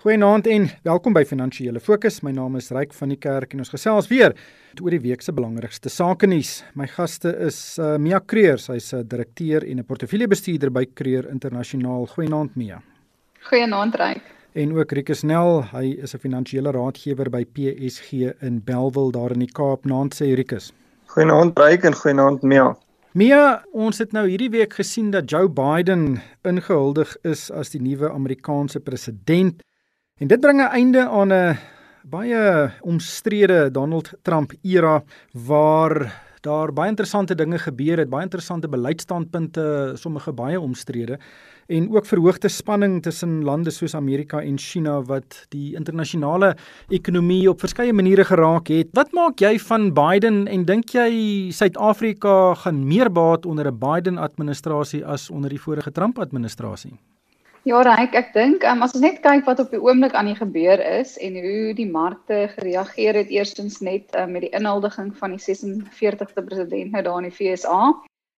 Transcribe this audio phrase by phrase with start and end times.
[0.00, 2.22] Goeienaand en welkom by Finansiële Fokus.
[2.24, 4.32] My naam is Ryk van die Kerk en ons gesels weer
[4.80, 6.62] oor die week se belangrikste sake nuus.
[6.72, 12.06] My gaste is uh, Mia Creer, sy's 'n direkteur en 'n portefeuljebestuurder by Creer Internasionaal.
[12.16, 12.80] Goeienaand Mia.
[13.50, 14.24] Goeienaand Ryk.
[14.54, 19.44] En ook Rikus Nel, hy is 'n finansiële raadgewer by PSG in Bellville daar in
[19.44, 19.84] die Kaap.
[19.84, 20.72] Naand sê Rikus.
[21.12, 22.74] Goeienaand Ryk en goeienaand Mia.
[23.12, 28.08] Mia, ons het nou hierdie week gesien dat Joe Biden ingehuldig is as die nuwe
[28.10, 29.60] Amerikaanse president.
[30.20, 31.58] En dit bring 'n einde aan 'n
[32.02, 39.92] baie omstrede Donald Trump era waar daar baie interessante dinge gebeur het, baie interessante beleidsstandpunte,
[39.94, 41.18] sommige baie omstrede
[41.66, 46.56] en ook verhoogde spanning tussen lande soos Amerika en China wat die internasionale
[46.88, 48.88] ekonomie op verskeie maniere geraak het.
[48.92, 54.18] Wat maak jy van Biden en dink jy Suid-Afrika gaan meer baat onder 'n Biden
[54.18, 56.98] administrasie as onder die vorige Trump administrasie?
[57.68, 60.36] Ja, Ryk, ek dink um, as ons net kyk wat op die oomblik aan die
[60.38, 65.34] gebeur is en hoe die markte gereageer het eerstens net um, met die inhuldiging van
[65.36, 67.90] die 46ste president nou daar in die FSA,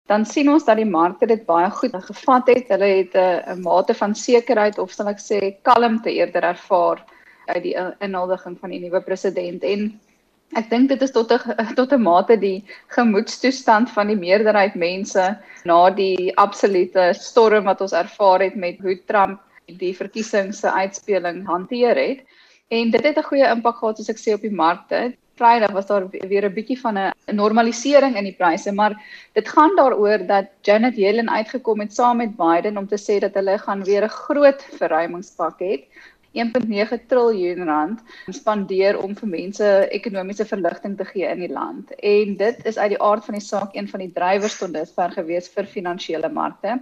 [0.08, 2.72] dan sien ons dat die markte dit baie goed gevat het.
[2.72, 7.04] Hulle het 'n uh, mate van sekerheid of sal ek sê kalmte eerder ervaar
[7.52, 10.00] uit die uh, inhuldiging van die nuwe president en
[10.58, 12.64] Ek dink dit is tot 'n tot 'n mate die
[12.96, 18.98] gemoedstoestand van die meerderheid mense na die absolute storm wat ons ervaar het met hoe
[19.06, 19.40] Trump
[19.78, 22.26] die verkiesings se uitspeling hanteer het.
[22.68, 25.14] En dit het 'n goeie impak gehad soos ek sê op die markte.
[25.38, 28.98] Vrydag was daar weer 'n bietjie van 'n normalisering in die pryse, maar
[29.32, 33.34] dit gaan daaroor dat Janet Yellen uitgekom het saam met Biden om te sê dat
[33.34, 35.84] hulle gaan weer 'n groot verruimingspak hê
[36.32, 41.90] 1.9 triljoen rand spandeer om vir mense ekonomiese verligting te gee in die land.
[41.98, 45.10] En dit is uit die aard van die saak een van die drywers tot dusver
[45.16, 46.78] gewees vir finansiële markte.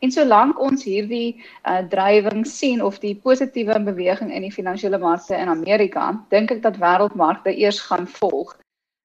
[0.00, 5.34] En solank ons hierdie uh, drywing sien of die positiewe beweging in die finansiële markte
[5.34, 8.54] in Amerika, dink ek dat wêreldmarkte eers gaan volg.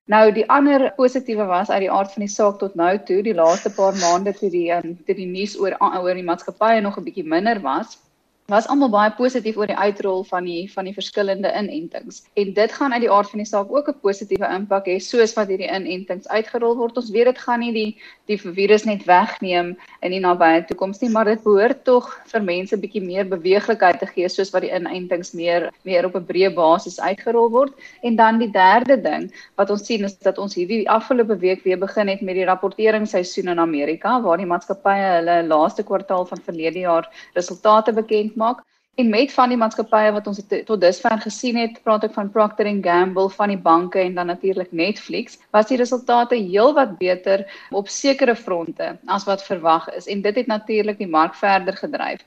[0.07, 3.35] Nou die ander positiewe was uit die aard van die saak tot nou toe, die
[3.35, 7.03] laaste paar maande toe die um, toe die nuus oor oor die maatskappye nog 'n
[7.03, 7.97] bietjie minder was
[8.47, 12.21] was almal baie positief oor die uitrol van die van die verskillende inentings.
[12.39, 15.33] En dit gaan uit die aard van die saak ook 'n positiewe impak hê soos
[15.35, 16.95] wat hierdie inentings uitgerol word.
[16.95, 17.97] Ons weet dit gaan nie die
[18.27, 22.77] die virus net wegneem in die nabye toekoms nie, maar dit behoort tog vir mense
[22.77, 26.99] bietjie meer beweeglikheid te gee soos wat die inentings meer meer op 'n breë basis
[26.99, 27.73] uitgerol word.
[28.03, 31.77] En dan die derde ding wat ons sien is dat ons hierdie afgelope week weer
[31.77, 36.79] begin het met die rapporteringsseisoen in Amerika waar die maatskappye hulle laaste kwartaal van verlede
[36.79, 38.63] jaar resultate bekend maak.
[38.97, 42.65] En met van die maatskappye wat ons tot dusver gesien het, praat ek van Procter
[42.77, 47.91] & Gamble, van die banke en dan natuurlik Netflix, was die resultate heelwat beter op
[47.93, 52.25] sekere fronte as wat verwag is en dit het natuurlik die mark verder gedryf.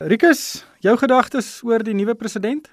[0.00, 2.70] Rikus, jou gedagtes oor die nuwe president?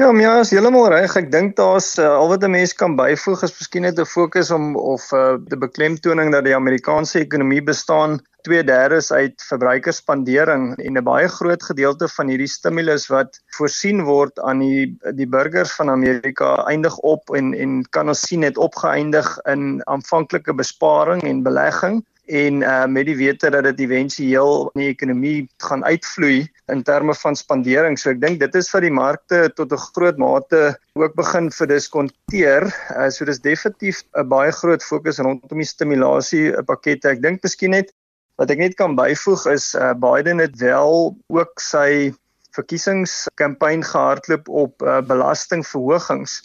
[0.00, 1.12] Ja, ja, is heeltemal reg.
[1.20, 4.50] Ek dink daar's uh, al wat 'n mens kan byvoeg is miskien net 'n fokus
[4.50, 8.16] om of uh, die beklemtoning dat die Amerikaanse ekonomie bestaan
[8.48, 14.64] 2/3 uit verbruikersspandering en 'n baie groot gedeelte van hierdie stimulus wat voorsien word aan
[14.64, 19.84] die die burgers van Amerika eindig op en en kan ons sien het opgeëindig in
[19.84, 22.00] aanvanklike besparing en belegging
[22.32, 27.14] en uh met die wete dat dit éventueel in die ekonomie gaan uitvloei in terme
[27.14, 27.98] van spandering.
[28.00, 30.62] So ek dink dit is vir die markte tot 'n groot mate
[30.98, 32.68] ook begin verdiskonteer.
[32.96, 37.12] Uh so dis definitief 'n baie groot fokus rondom die stimulasie pakkette.
[37.12, 37.92] Ek dink miskien net
[38.38, 42.12] wat ek net kan byvoeg is uh Biden het wel ook sy
[42.52, 46.42] verkiesingskampanje gehardloop op uh, belastingverhogings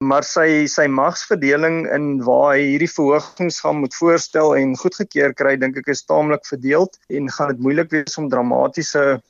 [0.00, 5.58] maar sy sy magsverdeling in waar hy hierdie verhogings gaan moet voorstel en goedgekeur kry
[5.60, 9.20] dink ek is taamlik verdeeld en gaan dit moeilik wees om dramatiese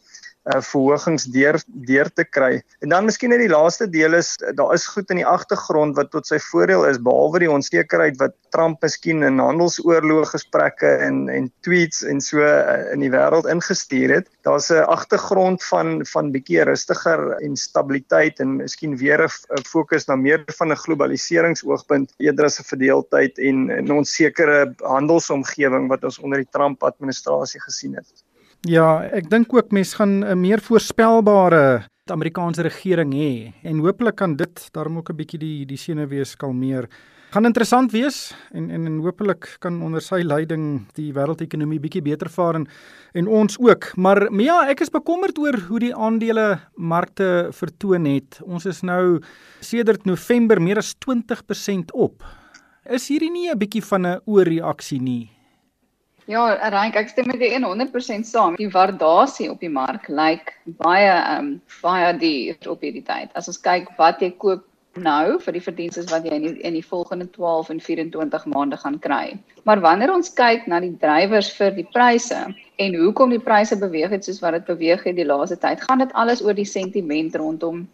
[0.48, 2.60] uh, verhogings deur deur te kry.
[2.80, 6.10] En dan miskien net die laaste deel is daar is goed in die agtergrond wat
[6.14, 11.50] tot sy voordeel is behalwe die onsekerheid wat Trump miskien in handelsoorlog gesprekke en en
[11.66, 14.30] tweets en so uh, in die wêreld ingestuur het.
[14.46, 20.16] Daar's 'n agtergrond van van bietjie rustiger en stabiliteit en miskien weer 'n fokus na
[20.16, 26.38] meer van 'n globaliseringsoogpunt eerder as 'n verdeeldheid en 'n onsekere handelsomgewing wat ons onder
[26.38, 28.29] die Trump administrasie gesien het.
[28.68, 34.36] Ja, ek dink ook mense gaan 'n meer voorspelbare Amerikaanse regering hê en hopelik kan
[34.36, 36.88] dit daarom ook 'n bietjie die die senuwees kalmeer.
[37.30, 42.28] Gaan interessant wees en en en hopelik kan onder sy leiding die wêreldekonomie bietjie beter
[42.28, 42.66] vaar en
[43.14, 43.96] en ons ook.
[43.96, 48.40] Maar ja, ek is bekommerd oor hoe die aandele markte vertoon het.
[48.42, 49.20] Ons is nou
[49.60, 52.22] sedert November meer as 20% op.
[52.84, 55.39] Is hierdie nie 'n bietjie van 'n oorreaksie nie?
[56.30, 58.54] Ja, Rank, ek stem met jou 100% saam.
[58.60, 61.48] Die waardasie op die mark lyk baie ehm um,
[61.82, 63.32] baie duur op hierdie tyd.
[63.34, 64.62] As ons kyk wat jy koop
[64.94, 68.78] nou vir die verdienste wat jy in die, in die volgende 12 en 24 maande
[68.78, 69.34] gaan kry.
[69.66, 72.40] Maar wanneer ons kyk na die drywers vir die pryse
[72.78, 76.02] en hoekom die pryse beweeg het soos wat dit beweeg het die laaste tyd, gaan
[76.02, 77.88] dit alles oor die sentiment rondom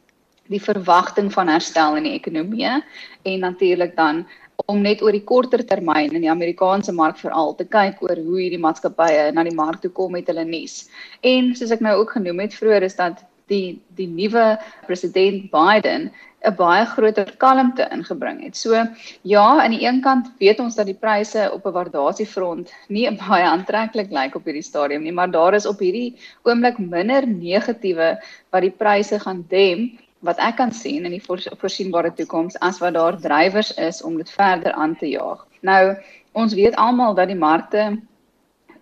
[0.53, 4.27] die verwagting van herstel in die ekonomie en natuurlik dan
[4.65, 8.41] om net oor die korter termyn in die Amerikaanse mark veral te kyk oor hoe
[8.41, 10.87] hierdie maatskappye na die mark toe kom met hulle nuus.
[11.23, 14.57] En soos ek nou ook genoem het vroeër is dat die die nuwe
[14.87, 16.11] president Biden
[16.47, 18.57] 'n baie groter kalmte ingebring het.
[18.57, 18.75] So
[19.23, 23.45] ja, aan die een kant weet ons dat die pryse op 'n waardasiefront nie baie
[23.45, 28.19] aantreklik lyk op hierdie stadium nie, maar daar is op hierdie oomblik minder negatiewe
[28.51, 32.95] wat die pryse gaan dem wat ek kan sien in die voorsienbare toekoms as wat
[32.99, 35.47] daar drywers is om dit verder aan te jaag.
[35.61, 35.97] Nou,
[36.33, 37.89] ons weet almal dat die markte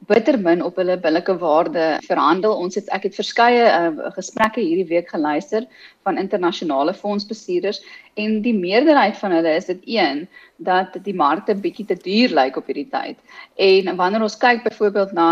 [0.08, 2.56] bitter min op hulle billike waarde verhandel.
[2.56, 5.66] Ons het ek het verskeie uh, gesprekke hierdie week geluister
[6.04, 7.80] van internasionale fondsbestuurders
[8.20, 10.24] en die meerderheid van hulle is dit een
[10.62, 13.18] dat die markte bietjie te duur lyk op hierdie tyd.
[13.56, 15.28] En wanneer ons kyk byvoorbeeld na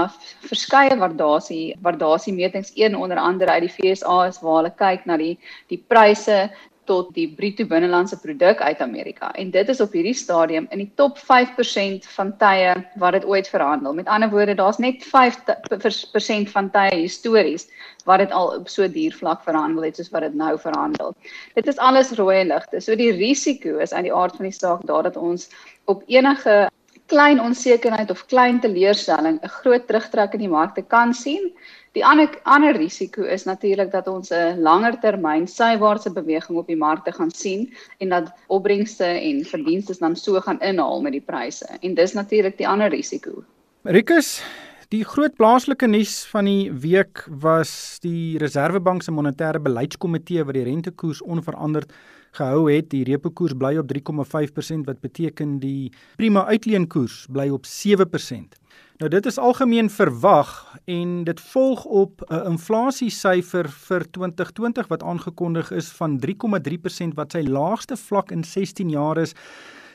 [0.48, 5.36] verskeie waardasie waardasiemetings een onder andere uit die FSA is waar hulle kyk na die
[5.70, 6.50] die pryse
[6.84, 9.30] tot die bruto binnelandse produk uit Amerika.
[9.38, 13.48] En dit is op hierdie stadium in die top 5% van tye wat dit ooit
[13.48, 13.94] verhandel.
[13.94, 17.68] Met ander woorde, daar's net 5% van tye histories
[18.04, 21.14] wat dit al op so duur vlak verhandel het soos wat dit nou verhandel.
[21.54, 22.80] Dit is alles rooi ligte.
[22.80, 25.48] So die risiko is aan die aard van die saak daar dat ons
[25.84, 26.66] op enige
[27.12, 31.52] klein onsekerheid of klein teleurstelling 'n groot terugtrek in die markte kan sien
[31.92, 36.76] Die ander ander risiko is natuurlik dat ons 'n langer termyn sywaartse beweging op die
[36.76, 37.68] markte gaan sien
[37.98, 41.68] en dat opbrengste en verdienste dan so gaan inhaal met die pryse.
[41.82, 43.44] En dis natuurlik die ander risiko.
[43.82, 44.42] Rikus,
[44.88, 50.64] die groot plaaslike nuus van die week was die Reserwebank se monetêre beleidskomitee wat die
[50.64, 51.92] rentekoers onveranderd
[52.36, 52.90] gehou het.
[52.90, 58.58] Die repo koers bly op 3,5% wat beteken die prima uitleenkoers bly op 7%.
[59.02, 60.50] Nou dit is algemeen verwag
[60.84, 67.42] en dit volg op 'n inflasiesyfer vir 2020 wat aangekondig is van 3,3% wat sy
[67.42, 69.34] laagste vlak in 16 jaar is.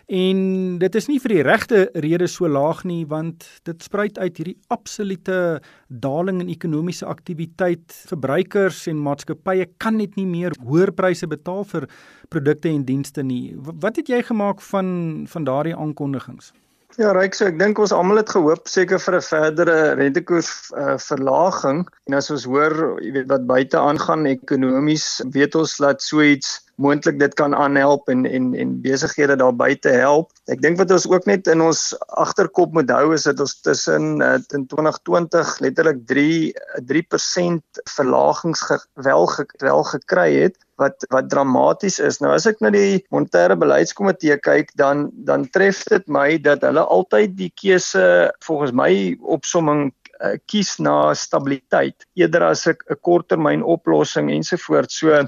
[0.07, 4.37] En dit is nie vir die regte rede so laag nie want dit spruit uit
[4.39, 5.59] hierdie absolute
[5.91, 7.91] daling in ekonomiese aktiwiteit.
[8.07, 11.89] Verbruikers en maatskappye kan net nie meer hoër pryse betaal vir
[12.31, 13.51] produkte en dienste nie.
[13.59, 16.53] Wat het jy gemaak van van daardie aankondigings?
[16.97, 20.95] Ja, Ryk, so ek dink ons almal het gehoop seker vir 'n verdere rentekoers uh,
[20.97, 21.83] verlaging.
[22.09, 22.73] En as ons hoor,
[23.05, 25.05] jy weet wat buite aangaan ekonomies,
[25.35, 29.93] weet ons dat so iets moontlik dit kan aanhelp en en en besighede daar buite
[29.93, 30.33] help.
[30.49, 34.17] Ek dink wat ons ook net in ons agterkop moet hou is dat ons tussen
[34.17, 36.49] uh, in 2020 letterlik 3
[36.81, 42.19] 3% verlagings ge, wel ge, wel gekry het wat wat dramaties is.
[42.21, 46.83] Nou as ek na die monetêre beleidskomitee kyk, dan dan tref dit my dat hulle
[46.85, 48.03] altyd die keuse
[48.45, 48.91] volgens my
[49.37, 49.89] opsomming
[50.21, 54.99] uh, kies na stabiliteit eerder as 'n korttermyn oplossing ensovoorts.
[54.99, 55.27] So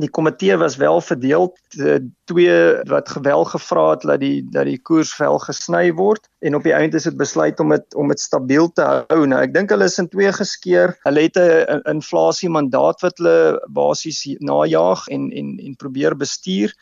[0.00, 1.52] die komitee was wel verdeel
[2.24, 2.56] twee
[2.90, 6.74] wat gewel gevra het dat die dat die koers vel gesny word en op die
[6.74, 9.26] einde is dit besluit om dit om dit stabiel te hou.
[9.26, 10.96] Nou ek dink hulle is in twee geskeur.
[11.06, 16.74] Hulle het 'n inflasie mandaat wat hulle basies najaag en en en probeer bestuur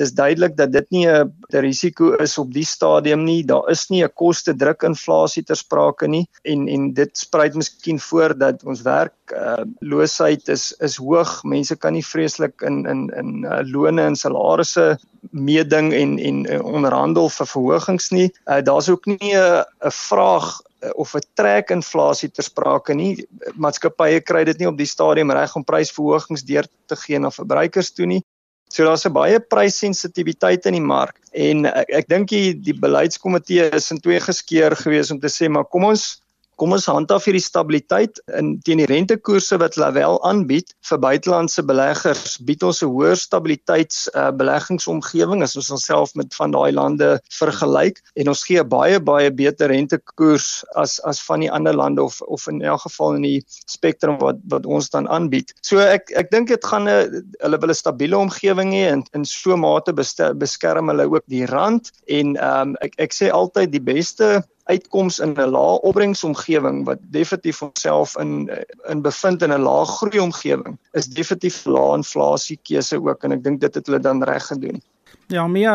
[0.00, 1.32] dis duidelik dat dit nie 'n
[1.64, 3.44] risiko is op die stadium nie.
[3.44, 8.00] Daar is nie 'n koste druk inflasie ter sprake nie en en dit spruit miskien
[8.00, 11.44] voor dat ons werk uh, loosheid is is hoog.
[11.44, 14.98] Mense kan nie vreeslik in in in uh, lone en salarisse
[15.30, 18.30] meeding en en uh, onderhandel vir verhogings nie.
[18.46, 20.60] Uh, Daar's ook nie 'n 'n vraag
[20.94, 23.26] of 'n trek inflasie ter sprake nie.
[23.54, 27.92] Maatskappye kry dit nie op die stadium reg om prysverhogings deur te gee na verbruikers
[27.92, 28.22] toe nie.
[28.70, 33.70] So daar's 'n baie prysensitiwiteit in die mark en ek, ek dink die, die beleidskomitee
[33.74, 36.22] is in twee geskeur gewees om te sê maar kom ons
[36.60, 41.64] kom ons handhaaf hierdie stabiliteit in teen die rentekoerse wat hulle wel aanbied vir buitelandse
[41.64, 47.10] beleggers bied ons 'n hoër stabiliteits uh, beleggingsomgewing as ons onsself met van daai lande
[47.38, 52.20] vergelyk en ons gee baie baie beter rentekoers as as van die ander lande of
[52.28, 55.54] of in elk geval in die spektrum wat wat ons dan aanbied.
[55.62, 59.24] So ek ek dink dit gaan 'n hulle wil 'n stabiele omgewing hê en in
[59.24, 63.86] so mate beskerm hulle ook die rand en ehm um, ek ek sê altyd die
[63.92, 68.50] beste uitkoms in 'n lae opbrengsomgewing wat definitief onsself in
[68.92, 73.44] in bevind in 'n lae groei omgewing is definitief lae inflasie keuse ook en ek
[73.44, 74.82] dink dit het hulle dan reg gedoen.
[75.30, 75.74] Ja, Mia,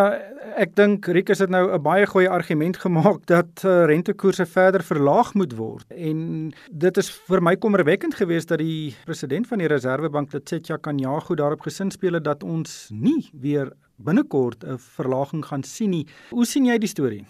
[0.60, 5.34] ek dink Rikus het nou 'n baie goeie argument gemaak dat uh, rentekoerse verder verlaag
[5.34, 5.86] moet word.
[5.92, 11.36] En dit is vir my kommerwekkend geweest dat die president van die Reserwebank, Tsetja Kanyago,
[11.36, 16.08] daarop gesin speel dat ons nie weer binnekort 'n verlaging gaan sien nie.
[16.30, 17.26] Hoe sien jy die storie?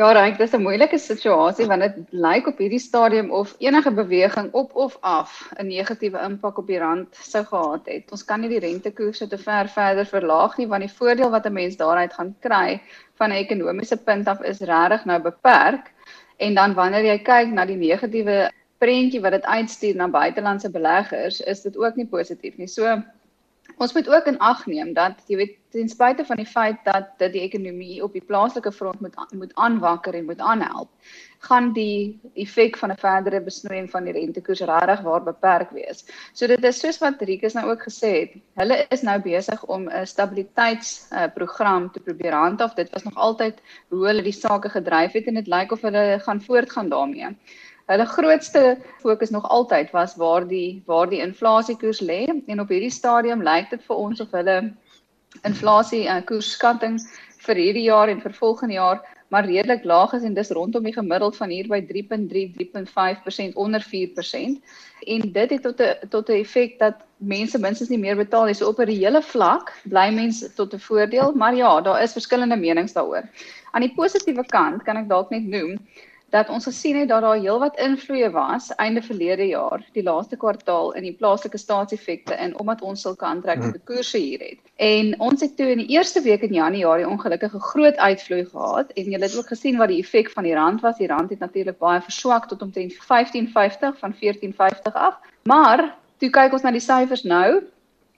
[0.00, 4.46] Ja, Ryk, dis 'n moeilike situasie want dit lyk op hierdie stadium of enige beweging
[4.60, 8.12] op of af 'n negatiewe impak op die rand sou gehad het.
[8.16, 11.52] Ons kan nie die rentekoerse te ver verder verlaag nie want die voordeel wat 'n
[11.52, 12.80] mens daaruit gaan kry
[13.18, 15.92] van 'n ekonomiese punt af is regtig nou beperk.
[16.38, 21.40] En dan wanneer jy kyk na die negatiewe prentjie wat dit uitstuur na buitelandse beleggers,
[21.40, 22.66] is dit ook nie positief nie.
[22.66, 23.02] So
[23.80, 27.14] Ons moet ook in ag neem dat jy weet ten spyte van die feit dat
[27.22, 30.90] dit die ekonomie op die plaaslike front moet moet aanwakker en moet aanhelp,
[31.48, 36.04] gaan die effek van 'n verdere besnoeiing van die rentekoers regtig waar beperk wees.
[36.32, 39.88] So dit is soos wat Rikus nou ook gesê het, hulle is nou besig om
[39.88, 42.74] 'n stabiliteitsprogram uh, te probeer handhaaf.
[42.74, 46.20] Dit was nog altyd hoe hulle die sake gedryf het en dit lyk of hulle
[46.20, 47.36] gaan voortgaan daarmee.
[47.90, 52.92] Hulle grootste fokus nog altyd was waar die waar die inflasiekoers lê en op hierdie
[52.94, 54.58] stadium lyk dit vir ons of hulle
[55.48, 57.00] inflasie uh, koersskatting
[57.46, 60.94] vir hierdie jaar en vir volgende jaar maar redelik laag is en dis rondom die
[60.94, 64.78] gemiddeld van hier by 3.3 3.5% onder 4%
[65.14, 68.54] en dit het tot 'n tot 'n effek dat mense minstens nie meer betaal nie.
[68.54, 72.56] So op 'n reële vlak bly mense tot 'n voordeel maar ja daar is verskillende
[72.56, 73.22] menings daaroor.
[73.72, 75.78] Aan die positiewe kant kan ek dalk net noem
[76.30, 80.92] dat ons gesien het dat daar heelwat invloeye was einde verlede jaar, die laaste kwartaal
[80.94, 83.86] in die plaaslike staatseffekte in omdat ons sulke aantrekkende hmm.
[83.86, 84.58] koerse hier het.
[84.76, 88.92] En ons het toe in die eerste week in Januarie ongelukkig 'n groot uitvloei gehad
[88.92, 90.96] en julle het ook gesien wat die effek van die rand was.
[90.96, 95.18] Die rand het natuurlik baie verswak tot omtrent 15.50 van 14.50 af.
[95.42, 97.62] Maar toe kyk ons na die syfers nou,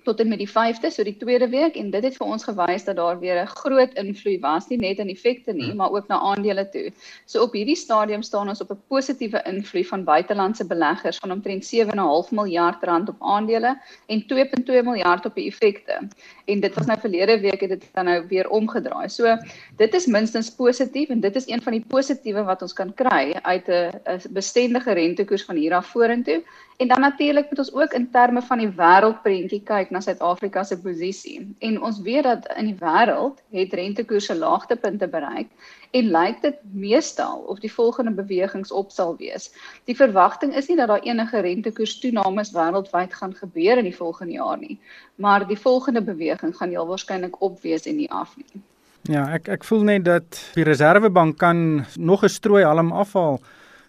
[0.04, 2.85] tot en met die 5de, so die tweede week en dit het vir ons gewys
[2.85, 5.76] dat daar weer 'n groot invloed was, nie net in effekte nie, hmm.
[5.76, 6.92] maar ook na aandele toe.
[7.25, 11.64] So op hierdie stadium staan ons op 'n positiewe invloed van buitelandse beleggers van omtrent
[11.64, 16.09] 7,5 miljard rand op aandele en 2.2 miljard op die effekte.
[16.44, 19.09] En dit was nou verlede week het dit dan nou weer omgedraai.
[19.09, 19.37] So
[19.76, 23.32] dit is minstens positief en dit is een van die positiewe wat ons kan kry
[23.42, 26.42] uit 'n bestendige rentekoers van hier af vorentoe.
[26.76, 30.79] En dan natuurlik moet ons ook in terme van die wêreldprentjie kyk na Suid-Afrika se
[30.81, 31.55] posisie.
[31.59, 35.49] En ons weet dat in die wêreld het rentekoerse laagtepunte bereik
[35.91, 39.50] en lyk dit meestal of die volgende bewegings op sal wees.
[39.85, 44.33] Die verwagting is nie dat daar enige rentekoers toenames wêreldwyd gaan gebeur in die volgende
[44.33, 44.79] jaar nie,
[45.14, 48.62] maar die volgende beweging gaan heel waarskynlik op wees en nie af nie.
[49.11, 53.41] Ja, ek ek voel net dat die Reserwebank kan nog 'n strooi halm afhaal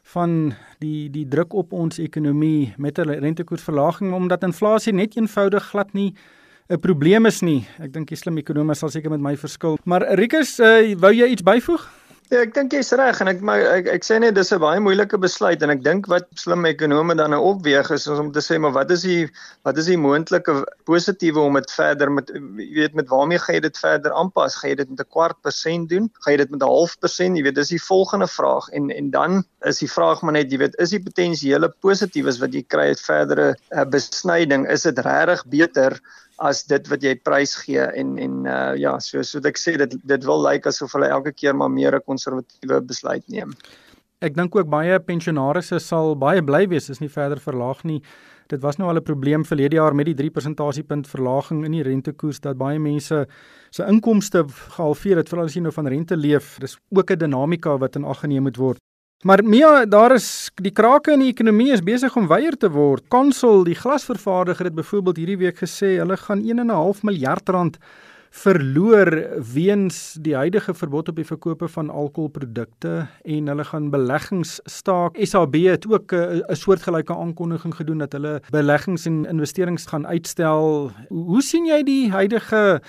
[0.04, 5.94] van die die druk op ons ekonomie met 'n rentekoersverlaging omdat inflasie net eenvoudig glad
[5.94, 6.14] nie
[6.70, 7.68] 'n probleem is nie.
[7.80, 9.78] Ek dink die slim ekonome sal seker met my verskil.
[9.84, 11.90] Maar Rikus, uh, wou jy iets byvoeg?
[12.32, 14.80] Ja, ek dink jy's reg en ek maar ek, ek sê net dis 'n baie
[14.80, 18.60] moeilike besluit en ek dink wat slim ekonome dan nou opweeg is om te sê
[18.62, 19.28] maar wat is die
[19.68, 20.56] wat is die moontlike
[20.88, 24.56] positiewe om dit verder met jy weet met waarmee gaan jy dit verder aanpas?
[24.56, 26.10] Gaan jy dit met 'n kwart persent doen?
[26.24, 27.38] Gaan jy dit met 'n half persent?
[27.38, 30.58] Jy weet dis die volgende vraag en en dan is die vraag maar net jy
[30.64, 35.44] weet is die potensiële positiefs wat jy kry uit verdere uh, besnyding is dit regtig
[35.46, 36.00] beter
[36.38, 39.96] as dit wat jy prys gee en en uh ja, so so ek sê dit
[40.04, 43.54] dit wil lyk asof hulle elke keer maar meer 'n konservatiewe besluit neem.
[44.22, 48.02] Ek dink ook baie pensionaarsse sal baie bly wees as nie verder verlaag nie.
[48.48, 51.84] Dit was nou al 'n probleem verlede jaar met die 3 persentasiepunt verlaging in die
[51.84, 53.28] rentekoers dat baie mense
[53.72, 56.58] se inkomste gehalveer het veral as jy nou van rente leef.
[56.60, 58.78] Dis ook 'n dinamika wat in ag geneem moet word.
[59.22, 63.06] Maar Mia, daar is die krake in die ekonomie is besig om weier te word.
[63.08, 67.80] Consol, die glasvervaardiger het byvoorbeeld hierdie week gesê hulle gaan 1.5 miljard rand
[68.34, 69.10] verloor
[69.54, 72.94] weens die huidige verbod op die verkope van alkoholprodukte
[73.30, 75.20] en hulle gaan beleggings staak.
[75.22, 80.92] SAB het ook 'n soortgelyke aankondiging gedoen dat hulle beleggings en investerings gaan uitstel.
[81.10, 82.82] Hoe sien jy die huidige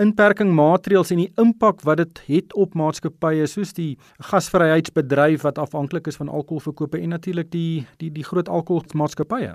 [0.00, 3.96] inperking maatreëls en die impak wat dit het op maatskappye soos die
[4.30, 9.54] gasvryheidsbedryf wat afhanklik is van alkoholverkope en natuurlik die die die groot alkoholmaatskappye.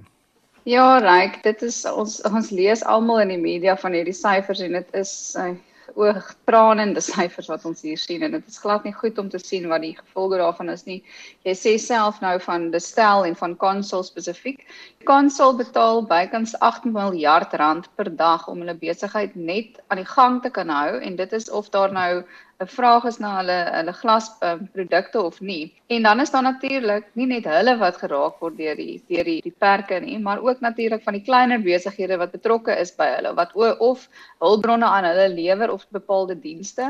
[0.68, 4.76] Ja, reg, dit is ons ons lees almal in die media van hierdie syfers en
[4.76, 5.54] dit is uh,
[5.96, 9.68] oogpranende syfers wat ons hier sien en dit is glad nie goed om te sien
[9.72, 11.00] wat die gevolge daarvan is nie.
[11.48, 14.66] Jy sê self nou van Destel en van Consol spesifiek.
[15.08, 20.42] Consol betaal bykans 8 miljard rand per dag om hulle besigheid net aan die gang
[20.44, 22.24] te kan hou en dit is of daar nou
[22.64, 25.66] 'n vraag is na hulle hulle glasprodukte um, of nie.
[25.96, 29.42] En dan is daar natuurlik nie net hulle wat geraak word deur die deur die
[29.48, 33.36] die perke nie, maar ook natuurlik van die kleiner besighede wat betrokke is by hulle
[33.42, 33.54] wat
[33.90, 34.08] of
[34.46, 36.90] hulpbronne aan hulle lewer of bepaalde dienste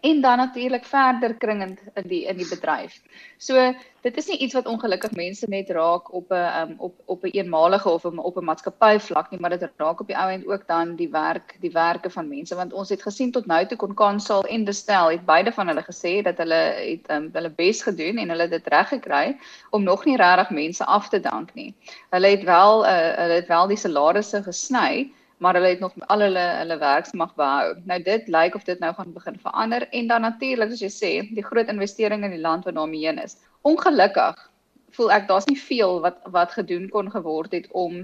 [0.00, 3.00] en dan natuurlik verder kringend in die in die bedryf.
[3.38, 7.24] So dit is nie iets wat ongelukkig mense net raak op 'n um, op op
[7.24, 10.46] 'n eenmalige of op 'n maatskappy vlak nie, maar dit raak op die ou end
[10.46, 13.76] ook dan die werk die werke van mense want ons het gesien tot nou toe
[13.76, 17.82] kon Kansal en Bestel het beide van hulle gesê dat hulle het um, hulle bes
[17.82, 19.36] gedoen en hulle dit reg gekry
[19.70, 21.74] om nog nie regtig mense af te dank nie.
[22.10, 26.20] Hulle het wel uh, hulle het wel die salarisse gesny maar hulle het nog al
[26.26, 27.74] hulle hulle werksmag behou.
[27.84, 31.12] Nou dit lyk of dit nou gaan begin verander en dan natuurlik soos jy sê,
[31.34, 33.38] die groot investering in die land wat daarmee heen is.
[33.62, 34.50] Ongelukkig
[34.96, 38.00] voel ek daar's nie veel wat wat gedoen kon geword het om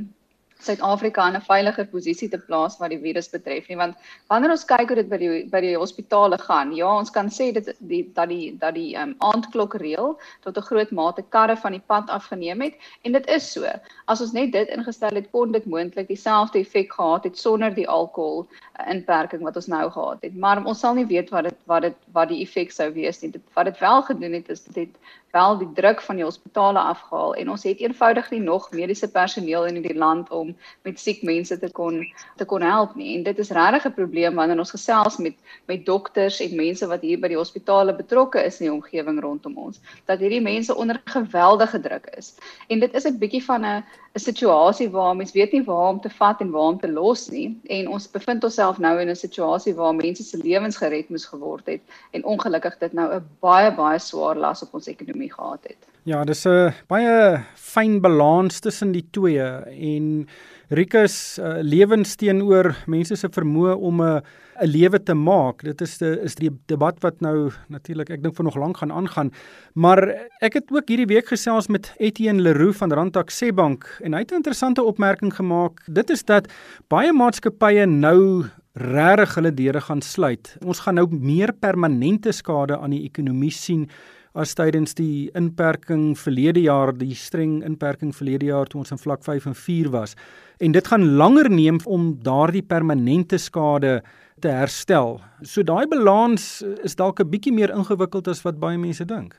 [0.60, 3.96] Suid-Afrika in 'n veiliger posisie te plaas wat die virus betref nie want
[4.28, 7.52] wanneer ons kyk hoe dit by die by die hospitale gaan ja ons kan sê
[7.52, 11.72] dit die dat die dat die um, aandklok reël tot 'n groot mate karre van
[11.72, 13.64] die pad afgeneem het en dit is so.
[14.06, 17.88] As ons net dit ingestel het kon dit moontlik dieselfde effek gehad het sonder die
[17.88, 20.36] alkohol uh, inperking wat ons nou gehad het.
[20.36, 23.30] Maar ons sal nie weet wat dit wat dit wat die effek sou wees nie.
[23.30, 24.90] Dit wat dit wel gedoen het is dit
[25.34, 29.66] wel die druk van die hospitale afgehaal en ons het eenvoudig nie nog mediese personeel
[29.70, 30.54] in die land om
[30.86, 32.00] met siek mense te kon
[32.38, 33.16] te kon help nie.
[33.16, 35.34] En dit is regtig 'n probleem wanneer ons gesels met
[35.66, 39.58] met dokters en mense wat hier by die hospitale betrokke is in die omgewing rondom
[39.58, 42.34] ons, dat hierdie mense onder geweldige druk is.
[42.68, 46.00] En dit is 'n bietjie van 'n 'n situasie waar mens weet nie waar om
[46.00, 47.48] te vat en waar om te los nie.
[47.66, 51.66] En ons bevind onsself nou in 'n situasie waar mense se lewens gered moes geword
[51.66, 55.60] het en ongelukkig dit nou 'n baie baie swaar las op ons ekonomie ekonomie gehad
[55.64, 55.88] het.
[56.04, 60.28] Ja, dis 'n baie fyn balans tussen die twee en
[60.68, 64.22] Rikus uh, lewens teenoor mense se vermoë om 'n
[64.62, 65.62] 'n lewe te maak.
[65.62, 68.92] Dit is die is die debat wat nou natuurlik ek dink vir nog lank gaan
[68.92, 69.32] aangaan.
[69.74, 74.20] Maar ek het ook hierdie week gesels met Etienne Leroux van Randtak Sebank en hy
[74.20, 75.80] het 'n interessante opmerking gemaak.
[75.86, 76.48] Dit is dat
[76.88, 80.56] baie maatskappye nou regtig hulle deure gaan sluit.
[80.66, 83.88] Ons gaan nou meer permanente skade aan die ekonomie sien
[84.34, 89.22] as tydens die inperking verlede jaar, die streng inperking verlede jaar toe ons in vlak
[89.22, 90.16] 5 en 4 was.
[90.58, 94.00] En dit gaan langer neem om daardie permanente skade
[94.42, 95.20] te herstel.
[95.42, 99.38] So daai balans is dalk 'n bietjie meer ingewikkeld as wat baie mense dink.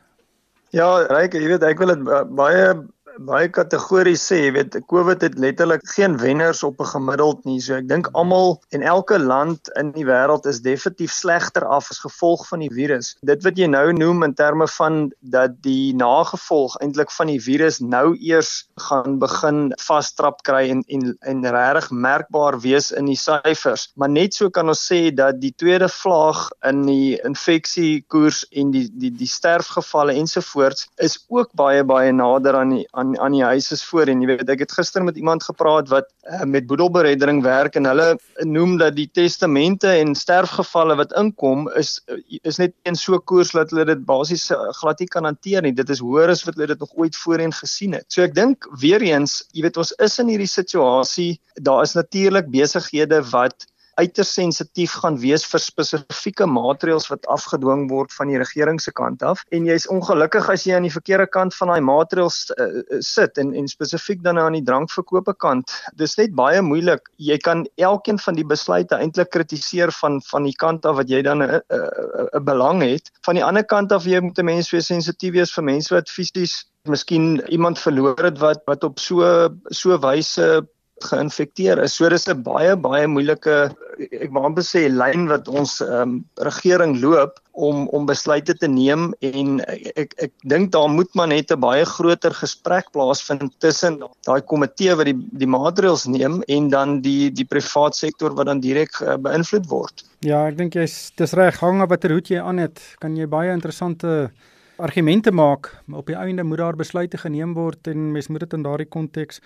[0.72, 2.04] Ja, Ryk, jy weet ek wil dit
[2.36, 2.76] baie
[3.24, 7.60] baie kategories sê, jy weet, COVID het letterlik geen wenners op 'n gemiddeld nie.
[7.60, 12.00] So ek dink almal en elke land in die wêreld is definitief slegter af as
[12.00, 13.16] gevolg van die virus.
[13.22, 17.80] Dit wat jy nou noem in terme van dat die nagevolg eintlik van die virus
[17.80, 23.92] nou eers gaan begin vastrap kry en en en regtig merkbaar wees in die syfers.
[23.96, 28.90] Maar net so kan ons sê dat die tweede vlaag in die infeksiekoers en die
[28.92, 33.44] die die sterfgevalle ensovoorts is ook baie baie nader aan die aan aan aan die
[33.44, 36.68] huis is voor en jy weet ek het gister met iemand gepraat wat uh, met
[36.70, 38.08] boedelbereddering werk en hulle
[38.48, 42.00] noem dat die testamente en sterfgevalle wat inkom is
[42.44, 45.74] is net in so koers dat hulle dit basies uh, glad nie kan hanteer nie.
[45.76, 48.08] Dit is hoër as wat hulle dit nog ooit voorheen gesien het.
[48.10, 52.52] So ek dink weer eens jy weet ons is in hierdie situasie daar is natuurlik
[52.52, 53.68] besighede wat
[54.00, 59.24] uiters sensitief gaan wees vir spesifieke maatreëls wat afgedwing word van die regering se kant
[59.24, 59.44] af.
[59.56, 62.68] En jy's ongelukkig as jy aan die verkeerde kant van daai maatreëls uh,
[63.06, 65.72] sit en en spesifiek dan aan die drankverkope kant.
[65.96, 67.10] Dis net baie moeilik.
[67.18, 71.22] Jy kan elkeen van die besluite eintlik kritiseer van van die kant af wat jy
[71.26, 73.12] dan 'n uh, uh, uh, belang het.
[73.26, 76.10] Van die ander kant af jy moet 'n mens wees sensitief wees vir mense wat
[76.10, 80.68] fisies miskien iemand verloor het wat wat op so so wyse
[81.04, 81.94] geïnfekteer is.
[81.98, 87.02] So dis 'n baie baie moeilike ek wou amper sê lyn wat ons um, regering
[87.02, 91.52] loop om om besluite te neem en ek ek, ek dink daar moet maar net
[91.52, 97.02] 'n baie groter gesprek plaasvind tussen daai komitee wat die die maatreëls neem en dan
[97.02, 100.04] die die privaat sektor wat dan direk uh, beïnvloed word.
[100.22, 103.28] Ja, ek dink jy's dis reg hang op watter hoed jy aan het, kan jy
[103.28, 104.32] baie interessante
[104.78, 108.54] argumente maak, maar op die einde moet daar besluite geneem word en mens moet dit
[108.54, 109.40] in daardie konteks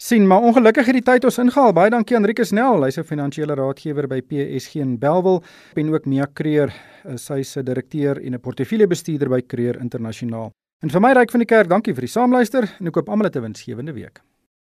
[0.00, 1.74] sien, maar ongelukkig het die tyd ons ingehaal.
[1.76, 5.42] Baie dankie aan Rikus Nel, hy's 'n finansiële raadgewer by PSG in Belwel
[5.76, 6.72] en ook Mia Kreer,
[7.16, 10.52] sy se direkteur en 'n portefeuljebestuurder by Kreer Internasionaal.
[10.82, 13.28] En vir my ryk van die kerk, dankie vir die saamluister en ek koop almal
[13.28, 14.20] 'n winsgewende week.